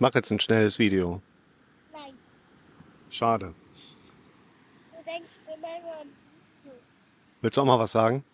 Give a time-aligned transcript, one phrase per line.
[0.00, 1.20] Ich mache jetzt ein schnelles Video.
[1.92, 2.14] Nein,
[3.10, 3.54] Schade.
[4.96, 6.08] du denkst immer an
[6.64, 6.80] YouTube.
[7.42, 8.24] Willst du auch mal was sagen?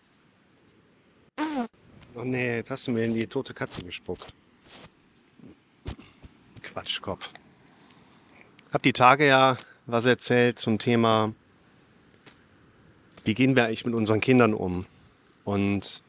[2.15, 4.33] Oh nee, jetzt hast du mir in die tote Katze gespuckt.
[6.63, 7.33] Quatschkopf.
[8.71, 9.57] Hab die Tage ja
[9.87, 11.33] was erzählt zum Thema,
[13.25, 14.85] wie gehen wir eigentlich mit unseren Kindern um?
[15.43, 16.01] Und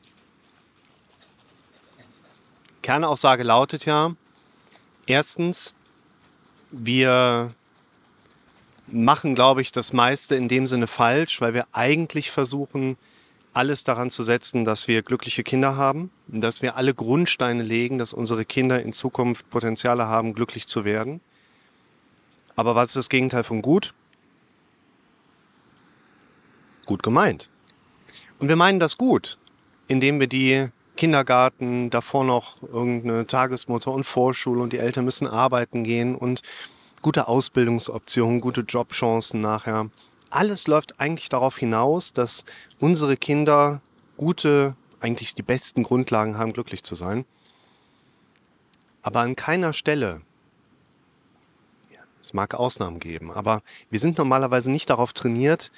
[2.82, 4.14] Kernaussage lautet ja,
[5.08, 5.74] erstens,
[6.70, 7.52] wir
[8.86, 12.96] machen, glaube ich, das meiste in dem Sinne falsch, weil wir eigentlich versuchen,
[13.52, 18.12] alles daran zu setzen, dass wir glückliche Kinder haben, dass wir alle Grundsteine legen, dass
[18.12, 21.20] unsere Kinder in Zukunft Potenziale haben, glücklich zu werden.
[22.54, 23.94] Aber was ist das Gegenteil von gut?
[26.86, 27.48] Gut gemeint.
[28.38, 29.38] Und wir meinen das gut,
[29.88, 30.68] indem wir die
[30.98, 36.42] Kindergarten, davor noch irgendeine Tagesmutter und Vorschule und die Eltern müssen arbeiten gehen und
[37.02, 39.90] gute Ausbildungsoptionen, gute Jobchancen nachher.
[40.28, 42.44] Alles läuft eigentlich darauf hinaus, dass
[42.80, 43.80] unsere Kinder
[44.16, 47.24] gute, eigentlich die besten Grundlagen haben, glücklich zu sein.
[49.00, 50.20] Aber an keiner Stelle,
[52.20, 55.70] es mag Ausnahmen geben, aber wir sind normalerweise nicht darauf trainiert,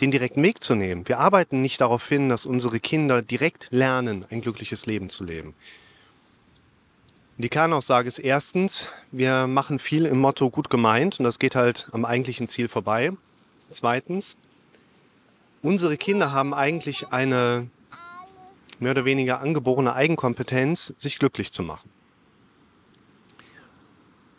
[0.00, 1.06] den direkten Weg zu nehmen.
[1.06, 5.54] Wir arbeiten nicht darauf hin, dass unsere Kinder direkt lernen, ein glückliches Leben zu leben.
[7.36, 11.88] Die Kernaussage ist erstens, wir machen viel im Motto gut gemeint und das geht halt
[11.92, 13.10] am eigentlichen Ziel vorbei.
[13.70, 14.36] Zweitens,
[15.62, 17.68] unsere Kinder haben eigentlich eine
[18.78, 21.90] mehr oder weniger angeborene Eigenkompetenz, sich glücklich zu machen.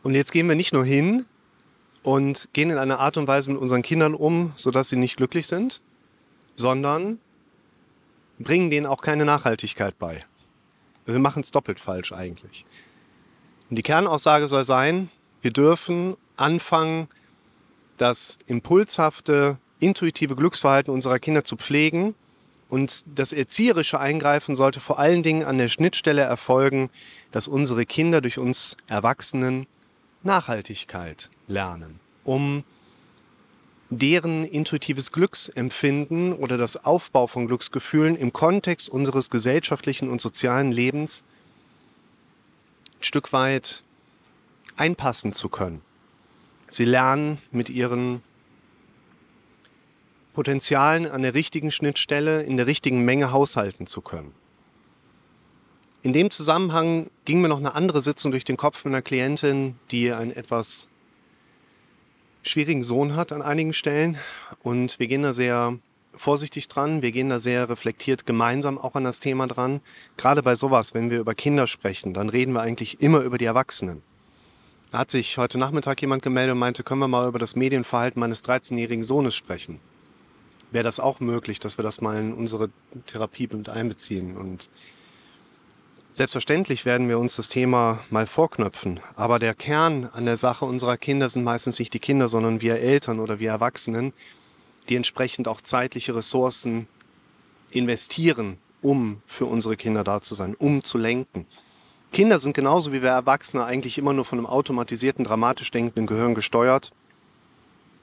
[0.03, 1.25] Und jetzt gehen wir nicht nur hin
[2.05, 5.47] und gehen in einer Art und Weise mit unseren Kindern um, sodass sie nicht glücklich
[5.47, 5.81] sind,
[6.55, 7.19] sondern
[8.37, 10.19] bringen denen auch keine Nachhaltigkeit bei.
[11.07, 12.63] Wir machen es doppelt falsch eigentlich.
[13.71, 15.09] Und die Kernaussage soll sein,
[15.41, 17.07] wir dürfen anfangen,
[17.97, 22.13] das impulshafte, intuitive Glücksverhalten unserer Kinder zu pflegen.
[22.69, 26.91] Und das erzieherische Eingreifen sollte vor allen Dingen an der Schnittstelle erfolgen,
[27.31, 29.65] dass unsere Kinder durch uns Erwachsenen
[30.21, 32.63] Nachhaltigkeit lernen, um
[33.89, 41.23] deren intuitives Glücksempfinden oder das Aufbau von Glücksgefühlen im Kontext unseres gesellschaftlichen und sozialen Lebens
[42.99, 43.83] ein Stück weit
[44.75, 45.81] einpassen zu können.
[46.67, 48.21] Sie lernen mit ihren
[50.33, 54.33] Potenzialen an der richtigen Schnittstelle in der richtigen Menge haushalten zu können.
[56.01, 59.79] In dem Zusammenhang ging mir noch eine andere Sitzung durch den Kopf mit einer Klientin,
[59.91, 60.89] die einen etwas
[62.45, 64.17] schwierigen Sohn hat an einigen Stellen.
[64.63, 65.77] Und wir gehen da sehr
[66.15, 69.81] vorsichtig dran, wir gehen da sehr reflektiert gemeinsam auch an das Thema dran.
[70.17, 73.45] Gerade bei sowas, wenn wir über Kinder sprechen, dann reden wir eigentlich immer über die
[73.45, 74.01] Erwachsenen.
[74.91, 78.19] Da hat sich heute Nachmittag jemand gemeldet und meinte, können wir mal über das Medienverhalten
[78.19, 79.81] meines 13-jährigen Sohnes sprechen?
[80.71, 82.69] Wäre das auch möglich, dass wir das mal in unsere
[83.07, 84.37] Therapie mit einbeziehen?
[84.37, 84.69] Und
[86.15, 90.95] Selbstverständlich werden wir uns das Thema mal vorknöpfen, aber der Kern an der Sache unserer
[90.95, 94.13] Kinder sind meistens nicht die Kinder, sondern wir Eltern oder wir Erwachsenen,
[94.87, 96.87] die entsprechend auch zeitliche Ressourcen
[97.69, 101.47] investieren, um für unsere Kinder da zu sein, um zu lenken.
[102.13, 106.33] Kinder sind genauso wie wir Erwachsene eigentlich immer nur von einem automatisierten, dramatisch denkenden Gehirn
[106.33, 106.93] gesteuert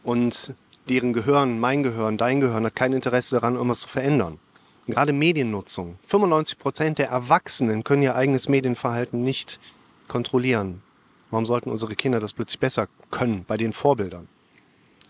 [0.02, 0.54] und
[0.90, 4.38] deren Gehirn, mein Gehirn, dein Gehirn hat kein Interesse daran, irgendwas zu verändern.
[4.86, 5.98] Gerade Mediennutzung.
[6.06, 9.60] 95 Prozent der Erwachsenen können ihr eigenes Medienverhalten nicht
[10.08, 10.82] kontrollieren.
[11.30, 14.28] Warum sollten unsere Kinder das plötzlich besser können bei den Vorbildern?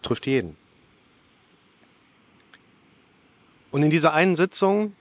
[0.03, 0.57] Trifft jeden.
[3.71, 4.95] Und in dieser einen Sitzung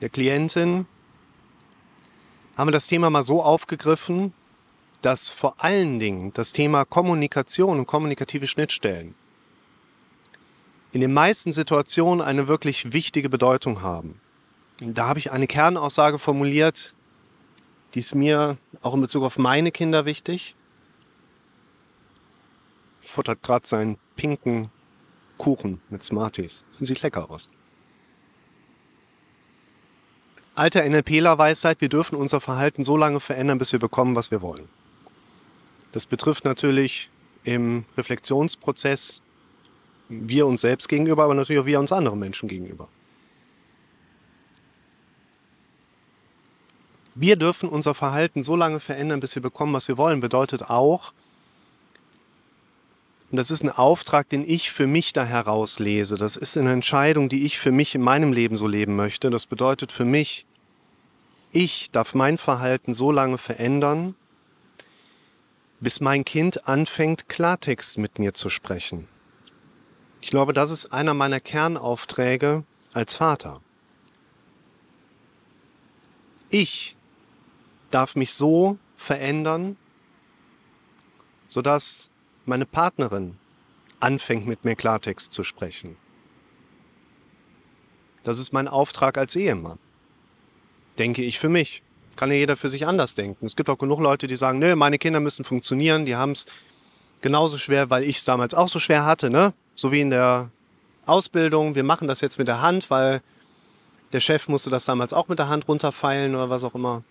[0.00, 0.86] der Klientin
[2.56, 4.32] haben wir das Thema mal so aufgegriffen,
[5.02, 9.14] dass vor allen Dingen das Thema Kommunikation und kommunikative Schnittstellen
[10.94, 14.20] in den meisten Situationen eine wirklich wichtige Bedeutung haben.
[14.78, 16.94] Da habe ich eine Kernaussage formuliert,
[17.94, 20.54] die ist mir auch in Bezug auf meine Kinder wichtig.
[23.00, 24.70] Futtert gerade seinen pinken
[25.36, 26.64] Kuchen mit Smarties.
[26.80, 27.48] Sieht lecker aus.
[30.54, 34.68] Alter NLPler-Weisheit, wir dürfen unser Verhalten so lange verändern, bis wir bekommen, was wir wollen.
[35.90, 37.10] Das betrifft natürlich
[37.42, 39.23] im Reflexionsprozess
[40.08, 42.88] wir uns selbst gegenüber, aber natürlich auch wir uns anderen Menschen gegenüber.
[47.14, 50.20] Wir dürfen unser Verhalten so lange verändern, bis wir bekommen, was wir wollen.
[50.20, 51.12] Bedeutet auch,
[53.30, 56.16] und das ist ein Auftrag, den ich für mich da herauslese.
[56.16, 59.30] Das ist eine Entscheidung, die ich für mich in meinem Leben so leben möchte.
[59.30, 60.46] Das bedeutet für mich,
[61.50, 64.14] ich darf mein Verhalten so lange verändern,
[65.80, 69.08] bis mein Kind anfängt, Klartext mit mir zu sprechen.
[70.24, 73.60] Ich glaube, das ist einer meiner Kernaufträge als Vater.
[76.48, 76.96] Ich
[77.90, 79.76] darf mich so verändern,
[81.46, 82.08] sodass
[82.46, 83.36] meine Partnerin
[84.00, 85.98] anfängt mit mir Klartext zu sprechen.
[88.22, 89.78] Das ist mein Auftrag als Ehemann.
[90.98, 91.82] Denke ich für mich.
[92.16, 93.44] Kann ja jeder für sich anders denken.
[93.44, 96.46] Es gibt auch genug Leute, die sagen, nö, meine Kinder müssen funktionieren, die haben es
[97.20, 99.52] genauso schwer, weil ich es damals auch so schwer hatte, ne?
[99.74, 100.50] So wie in der
[101.06, 103.22] Ausbildung, wir machen das jetzt mit der Hand, weil
[104.12, 107.02] der Chef musste das damals auch mit der Hand runterfeilen oder was auch immer.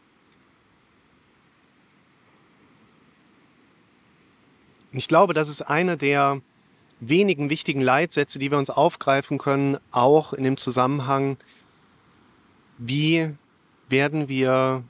[4.93, 6.41] Ich glaube, das ist einer der
[6.99, 11.37] wenigen wichtigen Leitsätze, die wir uns aufgreifen können, auch in dem Zusammenhang,
[12.77, 13.35] wie
[13.89, 14.83] werden wir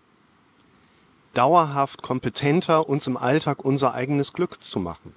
[1.33, 5.15] dauerhaft kompetenter, uns im Alltag unser eigenes Glück zu machen.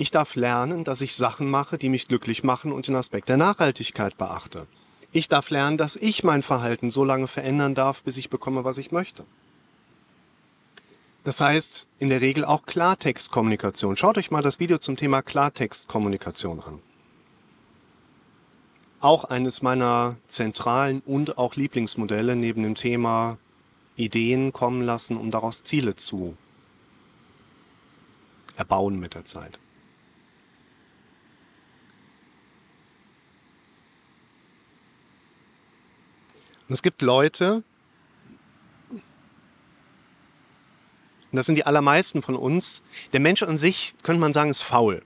[0.00, 3.36] Ich darf lernen, dass ich Sachen mache, die mich glücklich machen und den Aspekt der
[3.36, 4.66] Nachhaltigkeit beachte.
[5.12, 8.78] Ich darf lernen, dass ich mein Verhalten so lange verändern darf, bis ich bekomme, was
[8.78, 9.26] ich möchte.
[11.22, 13.98] Das heißt in der Regel auch Klartextkommunikation.
[13.98, 16.78] Schaut euch mal das Video zum Thema Klartextkommunikation an.
[19.00, 23.36] Auch eines meiner zentralen und auch Lieblingsmodelle neben dem Thema
[23.96, 26.38] Ideen kommen lassen, um daraus Ziele zu
[28.56, 29.60] erbauen mit der Zeit.
[36.70, 37.64] Es gibt Leute,
[38.92, 39.02] und
[41.32, 42.82] das sind die allermeisten von uns,
[43.12, 45.02] der Mensch an sich, könnte man sagen, ist faul.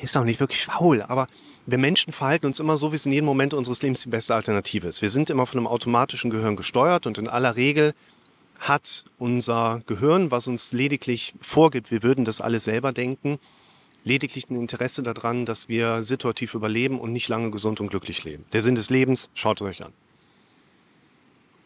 [0.00, 1.28] Ist auch nicht wirklich faul, aber
[1.66, 4.34] wir Menschen verhalten uns immer so, wie es in jedem Moment unseres Lebens die beste
[4.34, 5.00] Alternative ist.
[5.00, 7.94] Wir sind immer von einem automatischen Gehirn gesteuert und in aller Regel
[8.58, 13.38] hat unser Gehirn, was uns lediglich vorgibt, wir würden das alles selber denken,
[14.04, 18.44] lediglich ein Interesse daran, dass wir situativ überleben und nicht lange gesund und glücklich leben.
[18.52, 19.92] Der Sinn des Lebens, schaut es euch an.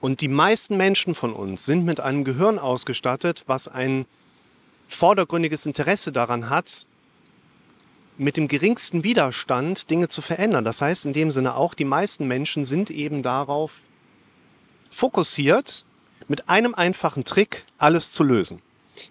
[0.00, 4.04] Und die meisten Menschen von uns sind mit einem Gehirn ausgestattet, was ein
[4.88, 6.86] vordergründiges Interesse daran hat,
[8.16, 10.64] mit dem geringsten Widerstand Dinge zu verändern.
[10.64, 13.82] Das heißt in dem Sinne auch, die meisten Menschen sind eben darauf
[14.90, 15.84] fokussiert,
[16.28, 18.60] mit einem einfachen Trick alles zu lösen.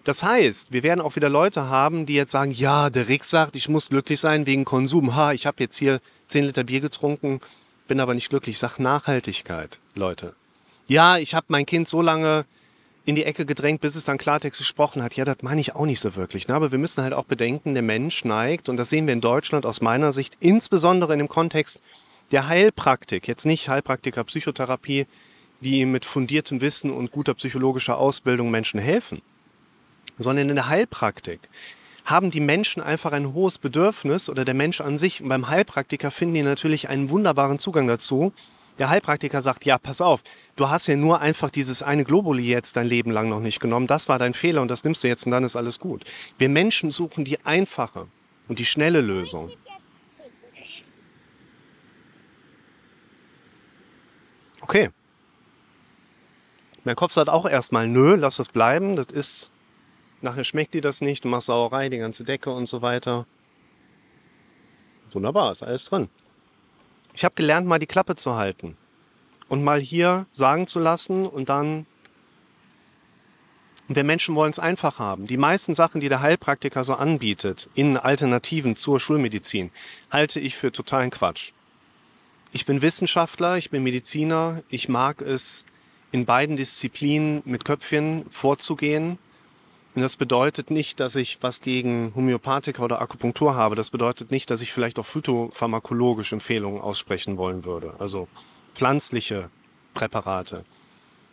[0.04, 3.56] Das heißt, wir werden auch wieder Leute haben, die jetzt sagen, ja, der Rick sagt,
[3.56, 5.14] ich muss glücklich sein wegen Konsum.
[5.14, 7.40] Ha, ich habe jetzt hier 10 Liter Bier getrunken,
[7.88, 8.58] bin aber nicht glücklich.
[8.58, 10.34] Sag Nachhaltigkeit, Leute
[10.86, 12.44] ja, ich habe mein Kind so lange
[13.06, 15.14] in die Ecke gedrängt, bis es dann Klartext gesprochen hat.
[15.14, 16.48] Ja, das meine ich auch nicht so wirklich.
[16.48, 16.54] Ne?
[16.54, 19.66] Aber wir müssen halt auch bedenken, der Mensch neigt, und das sehen wir in Deutschland
[19.66, 21.82] aus meiner Sicht, insbesondere in dem Kontext
[22.32, 25.06] der Heilpraktik, jetzt nicht Heilpraktiker Psychotherapie,
[25.60, 29.20] die mit fundiertem Wissen und guter psychologischer Ausbildung Menschen helfen,
[30.18, 31.40] sondern in der Heilpraktik
[32.04, 35.22] haben die Menschen einfach ein hohes Bedürfnis oder der Mensch an sich.
[35.22, 38.32] Und beim Heilpraktiker finden die natürlich einen wunderbaren Zugang dazu,
[38.78, 40.22] der Heilpraktiker sagt, ja, pass auf,
[40.56, 43.86] du hast ja nur einfach dieses eine Globuli jetzt dein Leben lang noch nicht genommen.
[43.86, 46.04] Das war dein Fehler und das nimmst du jetzt und dann ist alles gut.
[46.38, 48.08] Wir Menschen suchen die einfache
[48.48, 49.50] und die schnelle Lösung.
[54.60, 54.90] Okay.
[56.82, 58.96] Mein Kopf sagt auch erstmal, nö, lass das bleiben.
[58.96, 59.50] Das ist,
[60.20, 63.26] nachher schmeckt dir das nicht, du machst Sauerei, die ganze Decke und so weiter.
[65.12, 66.08] Wunderbar, ist alles drin.
[67.14, 68.76] Ich habe gelernt, mal die Klappe zu halten
[69.48, 71.86] und mal hier sagen zu lassen und dann.
[73.86, 75.26] Wir Menschen wollen es einfach haben.
[75.26, 79.70] Die meisten Sachen, die der Heilpraktiker so anbietet, in Alternativen zur Schulmedizin,
[80.10, 81.52] halte ich für totalen Quatsch.
[82.50, 85.66] Ich bin Wissenschaftler, ich bin Mediziner, ich mag es,
[86.12, 89.18] in beiden Disziplinen mit Köpfchen vorzugehen
[89.94, 93.76] und das bedeutet nicht, dass ich was gegen Homöopathika oder Akupunktur habe.
[93.76, 97.94] Das bedeutet nicht, dass ich vielleicht auch phytopharmakologische Empfehlungen aussprechen wollen würde.
[98.00, 98.26] Also
[98.74, 99.50] pflanzliche
[99.94, 100.64] Präparate.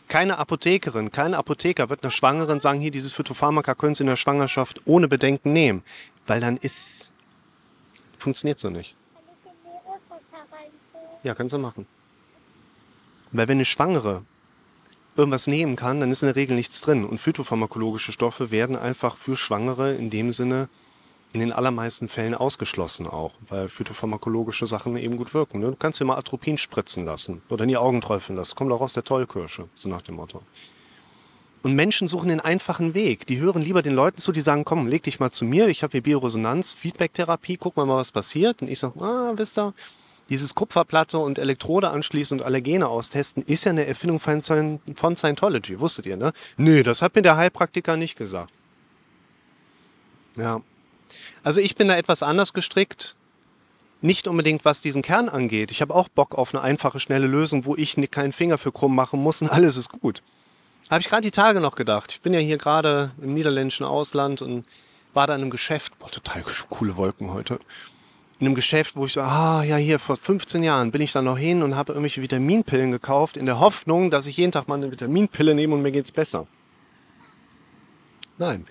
[0.07, 4.15] Keine Apothekerin, kein Apotheker wird einer Schwangeren sagen, hier dieses Phytopharmaka können Sie in der
[4.15, 5.83] Schwangerschaft ohne Bedenken nehmen.
[6.27, 7.13] Weil dann ist,
[8.19, 8.95] funktioniert so nicht.
[11.23, 11.87] Ja, kannst du machen.
[13.31, 14.23] Weil wenn eine Schwangere
[15.15, 17.05] irgendwas nehmen kann, dann ist in der Regel nichts drin.
[17.05, 20.69] Und phytopharmakologische Stoffe werden einfach für Schwangere in dem Sinne
[21.33, 25.59] in den allermeisten Fällen ausgeschlossen auch, weil phytopharmakologische Sachen eben gut wirken.
[25.59, 25.67] Ne?
[25.67, 28.55] Du kannst dir mal Atropin spritzen lassen oder in die Augen träufeln lassen.
[28.55, 30.41] Kommt auch aus der Tollkirsche, so nach dem Motto.
[31.63, 33.27] Und Menschen suchen den einfachen Weg.
[33.27, 35.83] Die hören lieber den Leuten zu, die sagen, komm, leg dich mal zu mir, ich
[35.83, 38.61] habe hier Bioresonanz, Feedback-Therapie, guck mal mal, was passiert.
[38.61, 39.73] Und ich sage, ah, wisst ihr,
[40.31, 46.05] Dieses Kupferplatte und Elektrode anschließen und Allergene austesten ist ja eine Erfindung von, Scientology, wusstet
[46.05, 46.31] ihr, ne?
[46.55, 48.53] Nee, das hat mir der Heilpraktiker nicht gesagt.
[50.37, 50.61] Ja.
[51.43, 53.17] Also ich bin da etwas anders gestrickt.
[53.99, 55.69] Nicht unbedingt, was diesen Kern angeht.
[55.69, 58.95] Ich habe auch Bock auf eine einfache, schnelle Lösung, wo ich keinen Finger für krumm
[58.95, 60.23] machen muss und alles ist gut.
[60.89, 62.13] Habe ich gerade die Tage noch gedacht.
[62.13, 64.63] Ich bin ja hier gerade im niederländischen Ausland und
[65.13, 65.99] war da in einem Geschäft.
[65.99, 67.59] Boah, total coole Wolken heute.
[68.41, 71.21] In einem Geschäft, wo ich so, ah, ja, hier vor 15 Jahren bin ich da
[71.21, 74.73] noch hin und habe irgendwelche Vitaminpillen gekauft, in der Hoffnung, dass ich jeden Tag mal
[74.73, 76.47] eine Vitaminpille nehme und mir geht's besser.
[78.39, 78.65] Nein,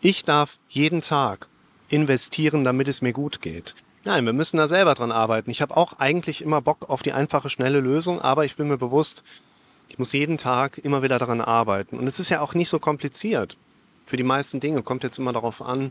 [0.00, 1.48] ich darf jeden Tag
[1.88, 3.74] investieren, damit es mir gut geht.
[4.04, 5.50] Nein, wir müssen da selber dran arbeiten.
[5.50, 8.78] Ich habe auch eigentlich immer Bock auf die einfache, schnelle Lösung, aber ich bin mir
[8.78, 9.24] bewusst,
[9.88, 11.98] ich muss jeden Tag immer wieder daran arbeiten.
[11.98, 13.56] Und es ist ja auch nicht so kompliziert.
[14.06, 15.90] Für die meisten Dinge kommt jetzt immer darauf an,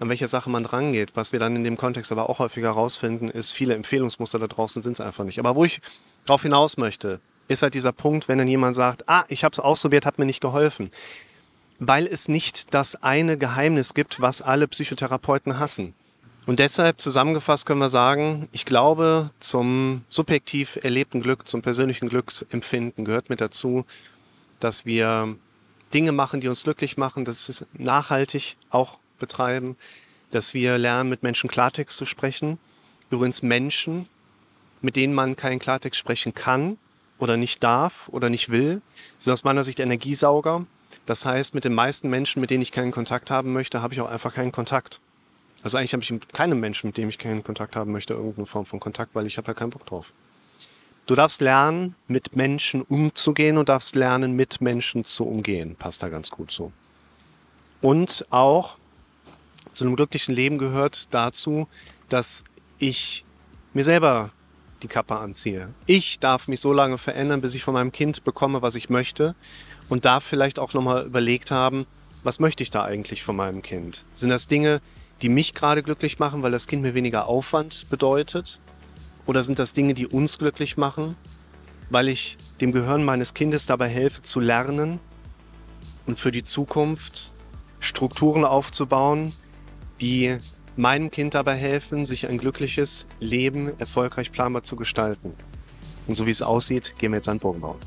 [0.00, 1.12] an welcher Sache man drangeht.
[1.14, 4.82] Was wir dann in dem Kontext aber auch häufiger herausfinden, ist, viele Empfehlungsmuster da draußen
[4.82, 5.38] sind es einfach nicht.
[5.38, 5.80] Aber wo ich
[6.24, 9.60] darauf hinaus möchte, ist halt dieser Punkt, wenn dann jemand sagt, ah, ich habe es
[9.60, 10.90] ausprobiert, hat mir nicht geholfen.
[11.78, 15.94] Weil es nicht das eine Geheimnis gibt, was alle Psychotherapeuten hassen.
[16.46, 23.04] Und deshalb zusammengefasst können wir sagen, ich glaube, zum subjektiv erlebten Glück, zum persönlichen Glücksempfinden
[23.04, 23.84] gehört mit dazu,
[24.58, 25.36] dass wir
[25.92, 29.76] Dinge machen, die uns glücklich machen, dass es nachhaltig auch betreiben,
[30.32, 32.58] dass wir lernen, mit Menschen Klartext zu sprechen.
[33.10, 34.08] Übrigens Menschen,
[34.80, 36.78] mit denen man keinen Klartext sprechen kann
[37.18, 38.82] oder nicht darf oder nicht will,
[39.18, 40.66] sind aus meiner Sicht Energiesauger.
[41.06, 44.00] Das heißt, mit den meisten Menschen, mit denen ich keinen Kontakt haben möchte, habe ich
[44.00, 45.00] auch einfach keinen Kontakt.
[45.62, 48.46] Also eigentlich habe ich mit keinem Menschen, mit dem ich keinen Kontakt haben möchte, irgendeine
[48.46, 50.12] Form von Kontakt, weil ich habe ja keinen Bock drauf.
[51.06, 55.74] Du darfst lernen, mit Menschen umzugehen und darfst lernen, mit Menschen zu umgehen.
[55.76, 56.72] Passt da ganz gut so.
[57.80, 58.76] Und auch
[59.72, 61.68] zu einem glücklichen Leben gehört dazu,
[62.08, 62.44] dass
[62.78, 63.24] ich
[63.72, 64.30] mir selber
[64.82, 65.72] die Kappe anziehe.
[65.86, 69.34] Ich darf mich so lange verändern, bis ich von meinem Kind bekomme, was ich möchte
[69.88, 71.86] und darf vielleicht auch nochmal überlegt haben,
[72.22, 74.04] was möchte ich da eigentlich von meinem Kind?
[74.14, 74.80] Sind das Dinge,
[75.22, 78.58] die mich gerade glücklich machen, weil das Kind mir weniger Aufwand bedeutet?
[79.26, 81.16] Oder sind das Dinge, die uns glücklich machen,
[81.90, 84.98] weil ich dem Gehirn meines Kindes dabei helfe zu lernen
[86.06, 87.32] und für die Zukunft
[87.80, 89.32] Strukturen aufzubauen,
[90.00, 90.36] die
[90.76, 95.34] meinem Kind dabei helfen, sich ein glückliches Leben erfolgreich planbar zu gestalten.
[96.06, 97.78] Und so wie es aussieht, gehen wir jetzt an den Bogen bauen.